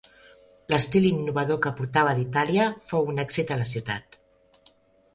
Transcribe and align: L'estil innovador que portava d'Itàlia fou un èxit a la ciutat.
L'estil 0.73 1.05
innovador 1.09 1.59
que 1.67 1.73
portava 1.81 2.17
d'Itàlia 2.21 2.65
fou 2.91 3.09
un 3.15 3.25
èxit 3.27 3.55
a 3.55 3.59
la 3.63 3.71
ciutat. 3.75 4.19